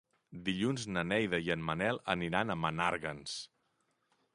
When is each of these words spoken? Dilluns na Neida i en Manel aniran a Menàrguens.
Dilluns 0.47 0.85
na 0.95 1.03
Neida 1.11 1.41
i 1.49 1.53
en 1.57 1.67
Manel 1.69 2.03
aniran 2.17 2.55
a 2.55 2.59
Menàrguens. 2.67 3.41